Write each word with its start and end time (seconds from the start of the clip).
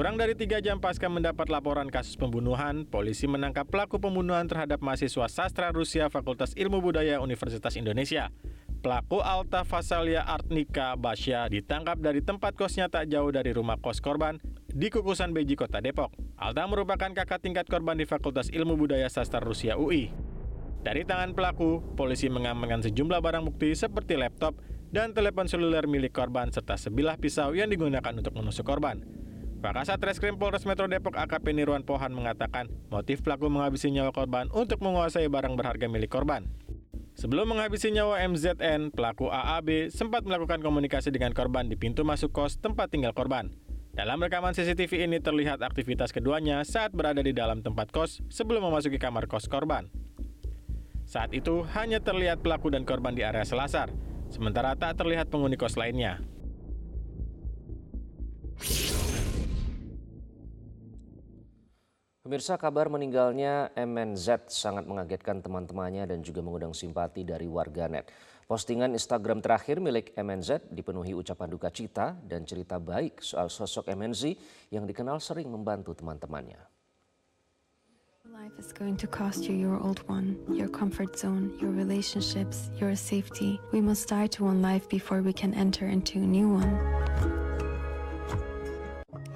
Kurang 0.00 0.16
dari 0.16 0.32
tiga 0.32 0.64
jam 0.64 0.80
pasca 0.80 1.12
mendapat 1.12 1.52
laporan 1.52 1.84
kasus 1.92 2.16
pembunuhan, 2.16 2.88
polisi 2.88 3.28
menangkap 3.28 3.68
pelaku 3.68 4.00
pembunuhan 4.00 4.48
terhadap 4.48 4.80
mahasiswa 4.80 5.28
sastra 5.28 5.76
Rusia 5.76 6.08
Fakultas 6.08 6.56
Ilmu 6.56 6.80
Budaya 6.80 7.20
Universitas 7.20 7.76
Indonesia. 7.76 8.32
Pelaku 8.80 9.20
Alta 9.20 9.60
Fasalia 9.60 10.24
Artnika 10.24 10.96
Basya 10.96 11.52
ditangkap 11.52 12.00
dari 12.00 12.24
tempat 12.24 12.56
kosnya 12.56 12.88
tak 12.88 13.12
jauh 13.12 13.28
dari 13.28 13.52
rumah 13.52 13.76
kos 13.76 14.00
korban 14.00 14.40
di 14.72 14.88
Kukusan 14.88 15.36
Beji, 15.36 15.52
Kota 15.52 15.84
Depok. 15.84 16.16
Alta 16.40 16.64
merupakan 16.64 17.12
kakak 17.12 17.44
tingkat 17.44 17.68
korban 17.68 18.00
di 18.00 18.08
Fakultas 18.08 18.48
Ilmu 18.48 18.80
Budaya 18.80 19.12
Sastra 19.12 19.44
Rusia 19.44 19.76
UI. 19.76 20.08
Dari 20.80 21.04
tangan 21.04 21.36
pelaku, 21.36 21.84
polisi 21.92 22.32
mengamankan 22.32 22.80
sejumlah 22.88 23.20
barang 23.20 23.44
bukti 23.52 23.76
seperti 23.76 24.16
laptop 24.16 24.56
dan 24.96 25.12
telepon 25.12 25.44
seluler 25.44 25.84
milik 25.84 26.16
korban 26.16 26.48
serta 26.48 26.80
sebilah 26.80 27.20
pisau 27.20 27.52
yang 27.52 27.68
digunakan 27.68 28.16
untuk 28.16 28.32
menusuk 28.32 28.64
korban. 28.64 29.19
Wakasat 29.60 30.00
Reskrim 30.00 30.40
Polres 30.40 30.64
Metro 30.64 30.88
Depok 30.88 31.20
AKP 31.20 31.52
Nirwan 31.52 31.84
Pohan 31.84 32.16
mengatakan 32.16 32.72
motif 32.88 33.20
pelaku 33.20 33.52
menghabisi 33.52 33.92
nyawa 33.92 34.08
korban 34.08 34.48
untuk 34.56 34.80
menguasai 34.80 35.28
barang 35.28 35.52
berharga 35.52 35.84
milik 35.84 36.08
korban. 36.08 36.48
Sebelum 37.12 37.52
menghabisi 37.52 37.92
nyawa 37.92 38.24
MZN, 38.24 38.88
pelaku 38.88 39.28
AAB 39.28 39.92
sempat 39.92 40.24
melakukan 40.24 40.64
komunikasi 40.64 41.12
dengan 41.12 41.36
korban 41.36 41.68
di 41.68 41.76
pintu 41.76 42.08
masuk 42.08 42.32
kos 42.32 42.56
tempat 42.56 42.88
tinggal 42.88 43.12
korban. 43.12 43.52
Dalam 43.92 44.16
rekaman 44.24 44.56
CCTV 44.56 45.04
ini 45.04 45.20
terlihat 45.20 45.60
aktivitas 45.60 46.08
keduanya 46.08 46.64
saat 46.64 46.96
berada 46.96 47.20
di 47.20 47.36
dalam 47.36 47.60
tempat 47.60 47.92
kos 47.92 48.24
sebelum 48.32 48.64
memasuki 48.64 48.96
kamar 48.96 49.28
kos 49.28 49.44
korban. 49.44 49.92
Saat 51.04 51.36
itu 51.36 51.68
hanya 51.76 52.00
terlihat 52.00 52.40
pelaku 52.40 52.72
dan 52.72 52.88
korban 52.88 53.12
di 53.12 53.28
area 53.28 53.44
selasar, 53.44 53.92
sementara 54.32 54.72
tak 54.72 54.96
terlihat 54.96 55.28
penghuni 55.28 55.60
kos 55.60 55.76
lainnya. 55.76 56.24
Pemirsa 62.30 62.54
kabar 62.54 62.86
meninggalnya 62.86 63.74
MNZ 63.74 64.54
sangat 64.54 64.86
mengagetkan 64.86 65.42
teman-temannya 65.42 66.06
dan 66.06 66.22
juga 66.22 66.38
mengundang 66.46 66.70
simpati 66.70 67.26
dari 67.26 67.50
warganet. 67.50 68.06
Postingan 68.46 68.94
Instagram 68.94 69.42
terakhir 69.42 69.82
milik 69.82 70.14
MNZ 70.14 70.70
dipenuhi 70.70 71.10
ucapan 71.10 71.50
duka 71.50 71.74
cita 71.74 72.14
dan 72.22 72.46
cerita 72.46 72.78
baik 72.78 73.18
soal 73.18 73.50
sosok 73.50 73.90
MNZ 73.90 74.38
yang 74.70 74.86
dikenal 74.86 75.18
sering 75.18 75.50
membantu 75.50 75.90
teman-temannya. 75.98 76.62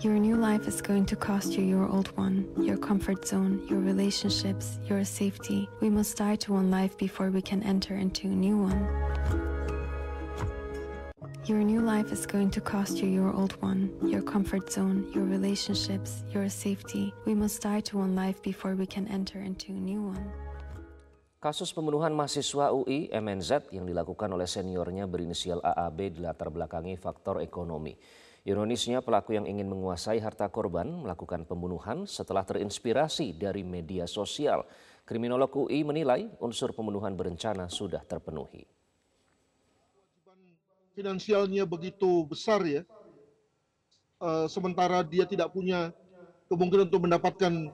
Your 0.05 0.21
new 0.21 0.37
life 0.37 0.69
is 0.69 0.85
going 0.85 1.09
to 1.09 1.17
cost 1.17 1.57
you 1.57 1.65
your 1.65 1.89
old 1.89 2.13
one, 2.13 2.45
your 2.61 2.77
comfort 2.77 3.25
zone, 3.25 3.65
your 3.73 3.81
relationships, 3.81 4.77
your 4.85 5.01
safety. 5.01 5.65
We 5.81 5.89
must 5.89 6.21
die 6.21 6.37
to 6.45 6.53
one 6.53 6.69
life 6.69 6.93
before 7.01 7.33
we 7.33 7.41
can 7.41 7.65
enter 7.65 7.97
into 7.97 8.29
a 8.29 8.37
new 8.37 8.69
one. 8.69 8.85
Your 11.49 11.65
new 11.65 11.81
life 11.81 12.13
is 12.13 12.29
going 12.29 12.53
to 12.53 12.61
cost 12.61 13.01
you 13.01 13.09
your 13.09 13.33
old 13.33 13.57
one, 13.65 13.89
your 14.05 14.21
comfort 14.21 14.69
zone, 14.69 15.09
your 15.17 15.25
relationships, 15.25 16.21
your 16.37 16.53
safety. 16.53 17.09
We 17.25 17.33
must 17.33 17.65
die 17.65 17.81
to 17.89 18.05
one 18.05 18.13
life 18.13 18.45
before 18.45 18.77
we 18.77 18.85
can 18.85 19.09
enter 19.09 19.41
into 19.41 19.73
a 19.73 19.81
new 19.81 20.13
one. 20.13 20.29
Kasus 21.41 21.73
pembunuhan 21.73 22.13
mahasiswa 22.13 22.77
UI 22.77 23.09
MNZ 23.09 23.73
yang 23.73 23.89
dilakukan 23.89 24.29
oleh 24.37 24.45
seniornya 24.45 25.09
berinisial 25.09 25.65
AAB 25.65 26.21
dilatar 26.21 26.53
belakangi 26.53 27.01
faktor 27.01 27.41
ekonomi. 27.41 27.97
Ironisnya 28.45 29.01
pelaku 29.01 29.41
yang 29.41 29.49
ingin 29.49 29.65
menguasai 29.73 30.21
harta 30.21 30.45
korban 30.53 30.85
melakukan 30.85 31.49
pembunuhan 31.49 32.05
setelah 32.05 32.45
terinspirasi 32.45 33.33
dari 33.41 33.65
media 33.65 34.05
sosial. 34.05 34.69
Kriminolog 35.09 35.49
UI 35.57 35.81
menilai 35.81 36.29
unsur 36.45 36.77
pembunuhan 36.77 37.17
berencana 37.17 37.73
sudah 37.73 38.05
terpenuhi. 38.05 38.69
Finansialnya 40.93 41.65
begitu 41.65 42.29
besar 42.29 42.61
ya, 42.69 42.85
uh, 44.21 44.45
sementara 44.45 45.01
dia 45.01 45.25
tidak 45.25 45.49
punya 45.49 45.97
kemungkinan 46.53 46.93
untuk 46.93 47.09
mendapatkan 47.09 47.73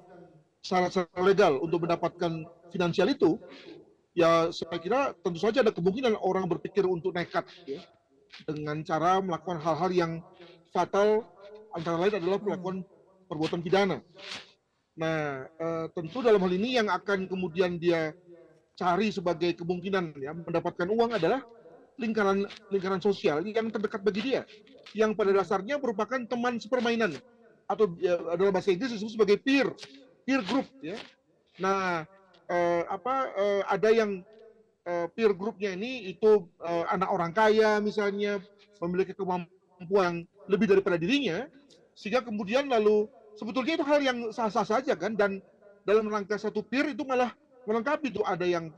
syarat-syarat 0.63 1.19
legal 1.27 1.59
untuk 1.59 1.83
mendapatkan 1.83 2.47
finansial 2.71 3.11
itu, 3.11 3.43
ya 4.15 4.55
saya 4.55 4.79
kira 4.79 5.19
tentu 5.19 5.43
saja 5.43 5.67
ada 5.67 5.75
kemungkinan 5.75 6.15
orang 6.23 6.47
berpikir 6.47 6.87
untuk 6.87 7.11
nekat 7.11 7.43
ya, 7.67 7.83
dengan 8.47 8.87
cara 8.87 9.19
melakukan 9.19 9.59
hal-hal 9.59 9.91
yang 9.91 10.13
fatal 10.71 11.27
antara 11.75 11.97
lain 11.99 12.15
adalah 12.19 12.39
melakukan 12.43 12.83
perbuatan 13.31 13.61
pidana. 13.63 13.99
Nah, 14.99 15.47
e, 15.47 15.67
tentu 15.95 16.19
dalam 16.21 16.43
hal 16.43 16.53
ini 16.53 16.77
yang 16.79 16.91
akan 16.91 17.31
kemudian 17.31 17.79
dia 17.79 18.11
cari 18.75 19.13
sebagai 19.15 19.55
kemungkinan 19.55 20.17
ya 20.19 20.33
mendapatkan 20.35 20.89
uang 20.89 21.15
adalah 21.15 21.45
lingkaran 22.01 22.49
lingkaran 22.73 22.99
sosial 22.99 23.45
yang 23.45 23.69
terdekat 23.69 24.01
bagi 24.01 24.33
dia, 24.33 24.43
yang 24.97 25.13
pada 25.13 25.31
dasarnya 25.31 25.77
merupakan 25.77 26.19
teman 26.25 26.57
sepermainan 26.57 27.13
atau 27.71 27.87
ya, 28.01 28.19
dalam 28.35 28.51
bahasa 28.51 28.75
Inggris 28.75 28.97
disebut 28.97 29.15
sebagai 29.15 29.39
peer 29.39 29.69
peer 30.25 30.43
group 30.43 30.67
ya. 30.83 30.99
Nah, 31.61 32.03
e, 32.49 32.57
apa 32.89 33.15
e, 33.37 33.45
ada 33.69 33.89
yang 33.93 34.11
e, 34.83 34.93
peer 35.15 35.31
groupnya 35.37 35.77
ini 35.77 36.11
itu 36.11 36.51
e, 36.59 36.73
anak 36.91 37.09
orang 37.13 37.33
kaya 37.37 37.79
misalnya 37.79 38.41
memiliki 38.81 39.13
kemampuan 39.13 40.25
lebih 40.51 40.67
daripada 40.67 40.99
dirinya 40.99 41.47
sehingga 41.95 42.27
kemudian 42.27 42.67
lalu 42.67 43.07
sebetulnya 43.39 43.79
itu 43.79 43.87
hal 43.87 44.01
yang 44.03 44.19
sah-sah 44.35 44.67
saja 44.67 44.99
kan 44.99 45.15
dan 45.15 45.39
dalam 45.87 46.11
rangka 46.11 46.37
satu 46.37 46.61
peer 46.67 46.91
itu 46.93 47.07
malah 47.07 47.31
melengkapi 47.65 48.11
itu 48.11 48.21
ada 48.27 48.43
yang 48.45 48.69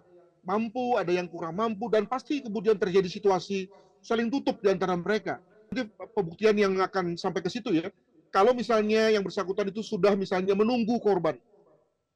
mampu, 0.42 0.98
ada 0.98 1.10
yang 1.10 1.26
kurang 1.30 1.54
mampu 1.56 1.86
dan 1.88 2.04
pasti 2.04 2.42
kemudian 2.42 2.74
terjadi 2.76 3.06
situasi 3.06 3.70
saling 4.02 4.28
tutup 4.28 4.58
di 4.58 4.68
antara 4.70 4.98
mereka. 4.98 5.38
Jadi 5.72 5.88
pembuktian 6.12 6.54
yang 6.58 6.74
akan 6.82 7.16
sampai 7.16 7.40
ke 7.40 7.48
situ 7.48 7.72
ya. 7.72 7.88
Kalau 8.32 8.52
misalnya 8.52 9.12
yang 9.12 9.22
bersangkutan 9.22 9.68
itu 9.68 9.84
sudah 9.84 10.16
misalnya 10.16 10.56
menunggu 10.56 10.96
korban, 11.00 11.36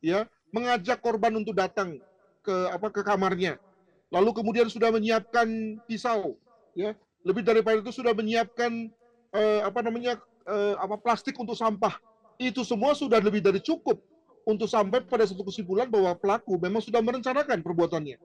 ya, 0.00 0.25
mengajak 0.49 0.97
korban 1.05 1.33
untuk 1.37 1.53
datang 1.53 2.00
ke 2.41 2.55
apa 2.72 2.89
ke 2.89 3.05
kamarnya, 3.05 3.61
lalu 4.09 4.33
kemudian 4.33 4.65
sudah 4.72 4.89
menyiapkan 4.89 5.77
pisau, 5.84 6.41
ya, 6.72 6.97
lebih 7.21 7.45
daripada 7.45 7.84
itu 7.84 7.93
sudah 7.93 8.16
menyiapkan 8.16 8.89
eh, 9.37 9.61
apa 9.61 9.85
namanya 9.85 10.17
eh, 10.49 10.75
apa 10.81 10.97
plastik 10.97 11.37
untuk 11.37 11.55
sampah 11.55 12.01
itu 12.41 12.65
semua 12.65 12.97
sudah 12.97 13.21
lebih 13.21 13.45
dari 13.45 13.61
cukup 13.61 14.01
untuk 14.49 14.71
sampai 14.71 15.03
pada 15.05 15.27
satu 15.27 15.43
kesimpulan 15.45 15.91
bahwa 15.91 16.15
pelaku 16.17 16.57
memang 16.57 16.81
sudah 16.81 17.03
merencanakan 17.03 17.61
perbuatannya. 17.61 18.17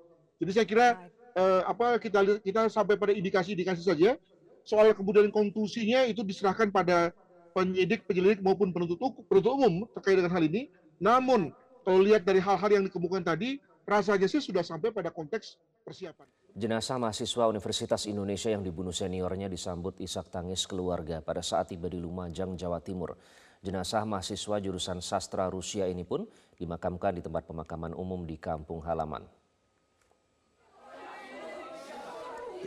Jadi 0.41 0.51
saya 0.53 0.65
kira 0.65 0.87
eh, 1.35 1.61
apa 1.67 1.99
kita 1.99 2.41
kita 2.41 2.61
sampai 2.71 2.95
pada 2.95 3.11
indikasi-indikasi 3.11 3.83
saja 3.83 4.15
soal 4.61 4.93
kemudian 4.93 5.33
konklusinya 5.33 6.05
itu 6.05 6.21
diserahkan 6.21 6.69
pada 6.69 7.09
penyidik, 7.51 8.05
penyelidik 8.07 8.39
maupun 8.39 8.71
penuntut, 8.71 8.99
penuntut 9.27 9.51
umum 9.51 9.83
terkait 9.97 10.15
dengan 10.15 10.31
hal 10.31 10.43
ini. 10.45 10.71
Namun 11.01 11.51
kalau 11.81 11.99
lihat 11.99 12.23
dari 12.23 12.37
hal-hal 12.37 12.69
yang 12.69 12.83
dikemukakan 12.85 13.25
tadi, 13.25 13.57
rasanya 13.89 14.29
sih 14.29 14.39
sudah 14.39 14.61
sampai 14.61 14.93
pada 14.93 15.09
konteks 15.09 15.57
persiapan. 15.81 16.29
Jenazah 16.51 16.99
mahasiswa 16.99 17.47
Universitas 17.47 18.03
Indonesia 18.11 18.51
yang 18.51 18.59
dibunuh 18.59 18.91
seniornya 18.91 19.47
disambut 19.47 19.95
isak 20.03 20.27
tangis 20.27 20.67
keluarga 20.67 21.23
pada 21.23 21.39
saat 21.39 21.71
tiba 21.71 21.87
di 21.87 21.95
Lumajang, 21.95 22.59
Jawa 22.59 22.83
Timur. 22.83 23.15
Jenazah 23.63 24.03
mahasiswa 24.03 24.59
jurusan 24.59 24.99
sastra 24.99 25.47
Rusia 25.47 25.87
ini 25.87 26.03
pun 26.03 26.27
dimakamkan 26.59 27.15
di 27.15 27.23
tempat 27.23 27.47
pemakaman 27.47 27.95
umum 27.95 28.27
di 28.27 28.35
kampung 28.35 28.83
halaman. 28.83 29.23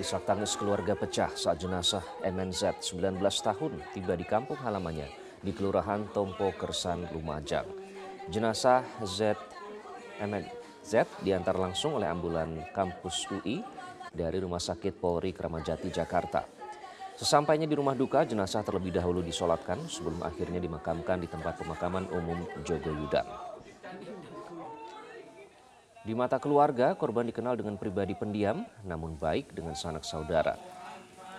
Isak 0.00 0.24
tangis 0.24 0.56
keluarga 0.56 0.96
pecah 0.96 1.28
saat 1.36 1.60
jenazah 1.60 2.02
MNZ 2.24 2.80
19 2.80 3.20
tahun 3.20 3.72
tiba 3.92 4.16
di 4.16 4.24
kampung 4.24 4.56
halamannya 4.64 5.12
di 5.44 5.52
Kelurahan 5.52 6.08
Tompo 6.08 6.56
Kersan, 6.56 7.12
Lumajang. 7.12 7.68
Jenazah 8.32 8.80
Z 9.04 9.36
MN 10.24 10.63
Z 10.84 11.24
diantar 11.24 11.56
langsung 11.56 11.96
oleh 11.96 12.04
ambulan 12.04 12.60
kampus 12.76 13.24
UI 13.32 13.64
dari 14.12 14.36
Rumah 14.36 14.60
Sakit 14.60 15.00
Polri 15.00 15.32
Kramajati, 15.32 15.88
Jakarta. 15.88 16.44
Sesampainya 17.16 17.64
di 17.64 17.72
rumah 17.72 17.96
duka, 17.96 18.26
jenazah 18.28 18.60
terlebih 18.60 18.92
dahulu 18.92 19.24
disolatkan 19.24 19.80
sebelum 19.88 20.20
akhirnya 20.20 20.60
dimakamkan 20.60 21.24
di 21.24 21.28
tempat 21.30 21.56
pemakaman 21.62 22.04
umum 22.12 22.42
Jogoyudan. 22.66 23.24
Di 26.04 26.12
mata 26.12 26.36
keluarga, 26.36 26.92
korban 27.00 27.24
dikenal 27.24 27.56
dengan 27.56 27.80
pribadi 27.80 28.12
pendiam, 28.12 28.60
namun 28.84 29.16
baik 29.16 29.56
dengan 29.56 29.72
sanak 29.72 30.04
saudara. 30.04 30.52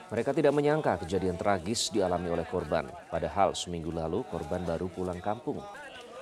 Mereka 0.10 0.34
tidak 0.34 0.58
menyangka 0.58 1.06
kejadian 1.06 1.38
tragis 1.38 1.94
dialami 1.94 2.34
oleh 2.34 2.48
korban, 2.50 2.90
padahal 3.14 3.54
seminggu 3.54 3.94
lalu 3.94 4.26
korban 4.26 4.66
baru 4.66 4.90
pulang 4.90 5.22
kampung. 5.22 5.62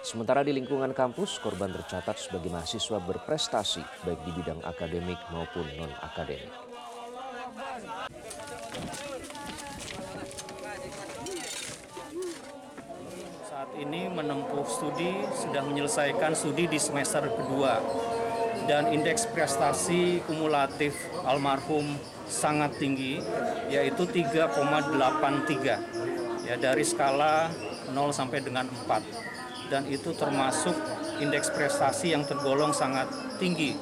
Sementara 0.04 0.44
di 0.44 0.52
lingkungan 0.52 0.92
kampus, 0.92 1.40
korban 1.40 1.72
tercatat 1.72 2.20
sebagai 2.20 2.52
mahasiswa 2.52 3.00
berprestasi 3.00 3.80
baik 4.04 4.20
di 4.28 4.32
bidang 4.36 4.60
akademik 4.68 5.16
maupun 5.32 5.64
non-akademik. 5.80 6.52
ini 13.80 14.12
menempuh 14.12 14.68
studi, 14.68 15.24
sudah 15.34 15.66
menyelesaikan 15.66 16.38
studi 16.38 16.70
di 16.70 16.78
semester 16.78 17.26
kedua. 17.26 17.82
Dan 18.64 18.96
indeks 18.96 19.28
prestasi 19.28 20.24
kumulatif 20.24 20.96
almarhum 21.28 22.00
sangat 22.32 22.80
tinggi, 22.80 23.20
yaitu 23.68 24.08
3,83 24.08 26.48
ya 26.48 26.56
dari 26.56 26.88
skala 26.88 27.52
0 27.92 28.16
sampai 28.16 28.40
dengan 28.40 28.64
4. 28.88 29.33
Dan 29.74 29.90
itu 29.90 30.14
termasuk 30.14 30.78
indeks 31.18 31.50
prestasi 31.50 32.14
yang 32.14 32.22
tergolong 32.30 32.70
sangat 32.70 33.10
tinggi 33.42 33.74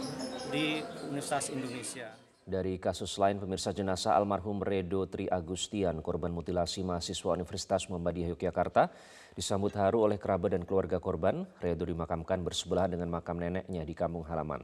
di 0.48 0.80
Universitas 1.12 1.52
Indonesia. 1.52 2.16
Dari 2.48 2.80
kasus 2.80 3.20
lain, 3.20 3.44
pemirsa 3.44 3.76
jenazah 3.76 4.16
almarhum 4.16 4.64
Redo 4.64 5.04
Tri 5.12 5.28
Agustian, 5.28 6.00
korban 6.00 6.32
mutilasi 6.32 6.88
mahasiswa 6.88 7.36
Universitas 7.36 7.92
Muhammadiyah 7.92 8.32
Yogyakarta, 8.32 8.88
disambut 9.36 9.76
haru 9.76 10.08
oleh 10.08 10.16
kerabat 10.16 10.56
dan 10.56 10.64
keluarga 10.64 11.04
korban. 11.04 11.44
Redo 11.60 11.84
dimakamkan 11.84 12.40
bersebelahan 12.40 12.96
dengan 12.96 13.12
makam 13.12 13.36
neneknya 13.36 13.84
di 13.84 13.92
kampung 13.92 14.24
halaman. 14.24 14.64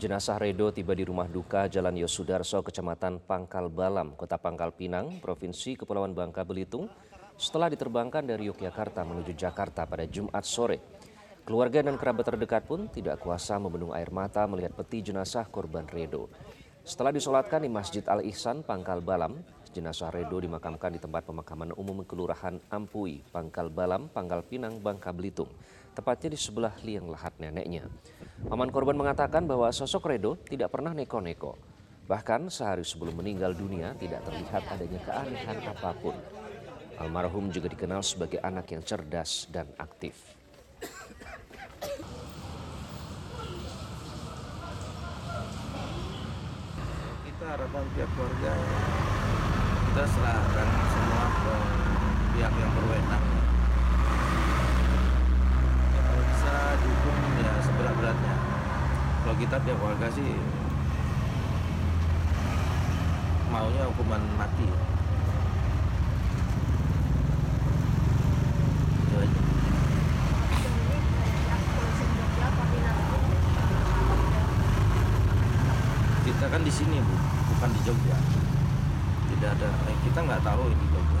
Jenazah 0.00 0.40
Redo 0.40 0.72
tiba 0.72 0.96
di 0.96 1.04
rumah 1.04 1.28
duka 1.28 1.68
Jalan 1.68 1.92
Yosudarso, 1.92 2.64
Kecamatan 2.64 3.20
Pangkal 3.20 3.68
Balam, 3.68 4.16
Kota 4.16 4.40
Pangkal 4.40 4.72
Pinang, 4.72 5.20
Provinsi 5.20 5.76
Kepulauan 5.76 6.16
Bangka 6.16 6.40
Belitung, 6.40 6.88
setelah 7.36 7.68
diterbangkan 7.68 8.24
dari 8.24 8.48
Yogyakarta 8.48 9.04
menuju 9.04 9.36
Jakarta 9.36 9.84
pada 9.84 10.08
Jumat 10.08 10.40
sore. 10.48 10.80
Keluarga 11.44 11.84
dan 11.84 12.00
kerabat 12.00 12.32
terdekat 12.32 12.64
pun 12.64 12.88
tidak 12.88 13.20
kuasa 13.20 13.60
membendung 13.60 13.92
air 13.92 14.08
mata 14.08 14.48
melihat 14.48 14.72
peti 14.72 15.04
jenazah 15.04 15.44
korban 15.52 15.84
Redo. 15.84 16.32
Setelah 16.80 17.12
disolatkan 17.12 17.60
di 17.60 17.68
Masjid 17.68 18.00
Al-Ihsan, 18.08 18.64
Pangkal 18.64 19.04
Balam, 19.04 19.36
jenazah 19.70 20.10
Redo 20.10 20.38
dimakamkan 20.38 20.94
di 20.94 21.00
tempat 21.02 21.26
pemakaman 21.26 21.74
umum 21.74 22.02
Kelurahan 22.06 22.58
Ampui, 22.70 23.22
Pangkal 23.30 23.70
Balam, 23.70 24.10
Pangkal 24.10 24.42
Pinang, 24.46 24.78
Bangka 24.82 25.14
Belitung 25.14 25.50
tepatnya 25.94 26.32
di 26.32 26.38
sebelah 26.38 26.74
liang 26.86 27.10
lahat 27.10 27.34
neneknya. 27.42 27.84
Paman 28.46 28.70
korban 28.72 28.96
mengatakan 28.96 29.44
bahwa 29.44 29.68
sosok 29.74 30.08
Redo 30.08 30.38
tidak 30.48 30.72
pernah 30.72 30.94
neko-neko. 30.94 31.58
Bahkan 32.08 32.50
sehari 32.50 32.82
sebelum 32.82 33.22
meninggal 33.22 33.54
dunia 33.54 33.94
tidak 33.94 34.26
terlihat 34.26 34.66
adanya 34.66 35.00
keanehan 35.06 35.58
apa 35.62 35.90
pun. 35.94 36.16
Almarhum 36.98 37.48
juga 37.54 37.70
dikenal 37.70 38.02
sebagai 38.04 38.42
anak 38.42 38.72
yang 38.74 38.82
cerdas 38.84 39.46
dan 39.48 39.70
aktif. 39.78 40.16
Kita 47.24 47.46
harapan 47.56 47.84
pihak 47.96 48.10
keluarga 48.12 48.52
kita 50.00 50.16
serahkan 50.16 50.68
semua 50.96 51.24
ke 51.28 51.54
pihak 52.32 52.54
yang 52.56 52.72
berwenang. 52.72 53.24
Kalau 59.20 59.36
kita 59.36 59.56
tiap 59.60 59.76
warga 59.76 60.08
sih 60.08 60.40
maunya 63.52 63.84
hukuman 63.92 64.24
mati. 64.40 64.72
Kita 76.24 76.44
kan 76.48 76.64
di 76.64 76.72
sini 76.72 77.04
bu 77.04 77.14
bukan 77.52 77.68
di 77.76 77.80
Jogja 77.84 78.16
tidak 79.40 79.56
ada 79.56 79.68
eh, 79.88 79.98
kita 80.04 80.20
nggak 80.20 80.42
tahu 80.44 80.62
ini 80.68 80.84
Jogja 80.92 81.20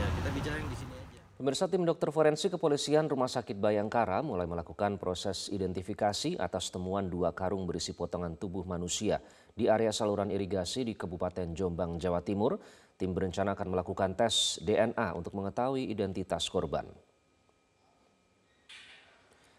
ya 0.00 0.06
kita 0.16 0.28
bicara 0.32 0.56
yang 0.56 0.70
di 0.72 0.78
sini 0.80 0.90
Pemirsa 1.32 1.66
tim 1.66 1.82
dokter 1.82 2.08
forensik 2.14 2.54
kepolisian 2.56 3.04
Rumah 3.10 3.26
Sakit 3.26 3.58
Bayangkara 3.58 4.24
mulai 4.24 4.48
melakukan 4.48 4.96
proses 4.96 5.50
identifikasi 5.52 6.38
atas 6.40 6.70
temuan 6.72 7.10
dua 7.10 7.34
karung 7.34 7.68
berisi 7.68 7.92
potongan 7.92 8.38
tubuh 8.38 8.62
manusia 8.64 9.18
di 9.52 9.66
area 9.66 9.90
saluran 9.90 10.30
irigasi 10.30 10.86
di 10.86 10.94
Kabupaten 10.94 11.50
Jombang, 11.50 11.98
Jawa 11.98 12.22
Timur. 12.22 12.62
Tim 12.94 13.10
berencana 13.10 13.58
akan 13.58 13.74
melakukan 13.74 14.14
tes 14.14 14.62
DNA 14.62 15.18
untuk 15.18 15.34
mengetahui 15.34 15.90
identitas 15.90 16.46
korban. 16.46 16.86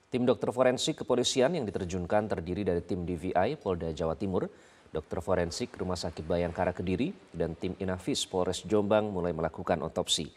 Tim 0.08 0.24
dokter 0.24 0.56
forensik 0.56 1.04
kepolisian 1.04 1.52
yang 1.52 1.68
diterjunkan 1.68 2.32
terdiri 2.32 2.64
dari 2.64 2.80
tim 2.80 3.04
DVI 3.04 3.60
Polda 3.60 3.92
Jawa 3.92 4.16
Timur, 4.16 4.48
dokter 4.94 5.18
forensik 5.25 5.74
Rumah 5.74 5.98
Sakit 5.98 6.22
Bayangkara 6.22 6.69
Kediri, 6.69 7.10
dan 7.34 7.57
tim 7.57 7.74
Inafis 7.81 8.30
Polres 8.30 8.62
Jombang 8.62 9.10
mulai 9.10 9.34
melakukan 9.34 9.81
otopsi. 9.81 10.30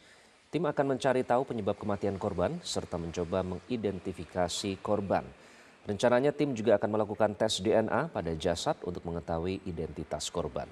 Tim 0.49 0.65
akan 0.65 0.97
mencari 0.97 1.21
tahu 1.21 1.45
penyebab 1.45 1.77
kematian 1.77 2.17
korban 2.17 2.57
serta 2.65 2.97
mencoba 2.97 3.45
mengidentifikasi 3.45 4.81
korban. 4.81 5.29
Rencananya 5.85 6.33
tim 6.33 6.57
juga 6.57 6.81
akan 6.81 6.97
melakukan 6.97 7.37
tes 7.37 7.61
DNA 7.61 8.09
pada 8.09 8.33
jasad 8.35 8.81
untuk 8.83 9.05
mengetahui 9.05 9.61
identitas 9.69 10.33
korban. 10.33 10.67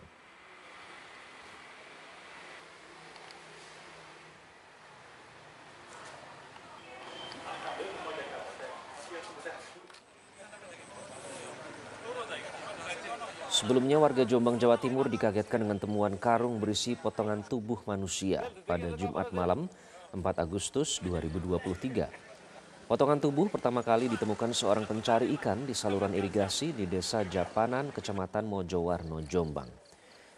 Sebelumnya 13.54 14.02
warga 14.02 14.26
Jombang, 14.26 14.58
Jawa 14.58 14.82
Timur 14.82 15.06
dikagetkan 15.06 15.62
dengan 15.62 15.78
temuan 15.78 16.18
karung 16.18 16.58
berisi 16.58 16.98
potongan 16.98 17.46
tubuh 17.46 17.78
manusia 17.86 18.42
pada 18.66 18.90
Jumat 18.98 19.30
malam 19.30 19.70
4 20.10 20.18
Agustus 20.42 20.98
2023. 20.98 22.90
Potongan 22.90 23.22
tubuh 23.22 23.46
pertama 23.46 23.86
kali 23.86 24.10
ditemukan 24.10 24.50
seorang 24.50 24.90
pencari 24.90 25.30
ikan 25.38 25.62
di 25.62 25.70
saluran 25.70 26.18
irigasi 26.18 26.74
di 26.74 26.90
Desa 26.90 27.22
Japanan, 27.22 27.94
Kecamatan 27.94 28.42
Mojowarno, 28.42 29.22
Jombang. 29.22 29.70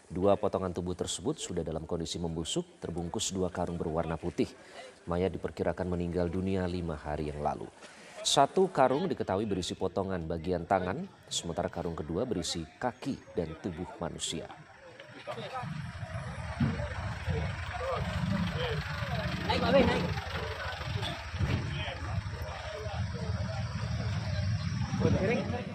Dua 0.05 0.37
potongan 0.37 0.77
tubuh 0.77 0.93
tersebut 0.93 1.41
sudah 1.41 1.65
dalam 1.65 1.89
kondisi 1.89 2.21
membusuk, 2.21 2.77
terbungkus 2.77 3.33
dua 3.33 3.49
karung 3.49 3.81
berwarna 3.81 4.21
putih. 4.21 4.53
Mayat 5.09 5.33
diperkirakan 5.33 5.89
meninggal 5.89 6.29
dunia 6.29 6.69
lima 6.69 6.93
hari 6.93 7.33
yang 7.33 7.41
lalu. 7.41 7.65
Satu 8.23 8.69
karung 8.69 9.09
diketahui 9.09 9.45
berisi 9.49 9.73
potongan 9.73 10.25
bagian 10.29 10.65
tangan, 10.69 11.05
sementara 11.27 11.67
karung 11.67 11.97
kedua 11.97 12.25
berisi 12.25 12.61
kaki 12.77 13.33
dan 13.33 13.53
tubuh 13.61 13.87
manusia. 13.97 14.45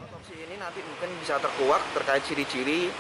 Otopsi 0.03 0.35
ini 0.35 0.55
nanti 0.59 0.81
mungkin 0.83 1.11
bisa 1.23 1.39
terkuak 1.39 1.83
terkait 1.95 2.23
ciri-ciri 2.27 2.91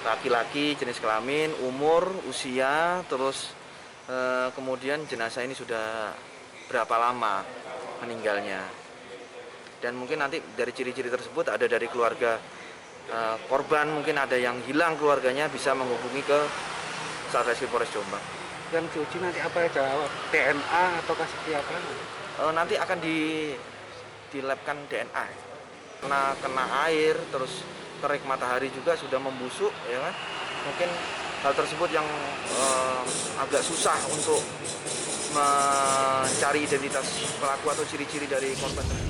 laki-laki, 0.00 0.76
jenis 0.80 0.96
kelamin, 0.96 1.52
umur, 1.60 2.08
usia, 2.24 3.04
terus 3.04 3.52
eh, 4.08 4.48
kemudian 4.56 5.04
jenazah 5.04 5.44
ini 5.44 5.52
sudah 5.52 6.12
berapa 6.72 6.96
lama 6.96 7.44
meninggalnya 8.00 8.79
dan 9.80 9.96
mungkin 9.96 10.20
nanti 10.20 10.38
dari 10.54 10.70
ciri-ciri 10.76 11.08
tersebut 11.08 11.48
ada 11.48 11.64
dari 11.64 11.88
keluarga 11.88 12.36
uh, 13.08 13.36
korban 13.48 13.88
mungkin 13.88 14.20
ada 14.20 14.36
yang 14.36 14.60
hilang 14.68 14.94
keluarganya 15.00 15.48
bisa 15.48 15.72
menghubungi 15.72 16.20
ke 16.20 16.38
Satreskrim 17.32 17.72
Polres 17.72 17.88
Jombang. 17.90 18.22
Dan 18.70 18.86
cuci 18.92 19.18
nanti 19.18 19.42
apa 19.42 19.66
ya 19.66 19.68
DNA 20.30 20.84
atau 21.02 21.14
seperti 21.16 21.50
apa? 21.56 21.70
Uh, 22.38 22.52
nanti 22.54 22.76
akan 22.76 22.98
di 23.02 23.50
dilabkan 24.30 24.76
DNA. 24.86 25.26
Kena 26.00 26.32
kena 26.38 26.64
air 26.88 27.18
terus 27.32 27.64
terik 28.00 28.24
matahari 28.24 28.72
juga 28.72 28.94
sudah 28.94 29.18
membusuk 29.18 29.72
ya 29.88 29.98
kan. 29.98 30.14
Mungkin 30.70 30.88
hal 31.40 31.52
tersebut 31.56 31.88
yang 31.88 32.06
uh, 32.60 33.02
agak 33.40 33.64
susah 33.64 33.96
untuk 34.12 34.44
mencari 35.30 36.66
identitas 36.66 37.06
pelaku 37.38 37.66
atau 37.70 37.84
ciri-ciri 37.86 38.26
dari 38.26 38.52
korban 38.58 38.82
tersebut. 38.82 39.09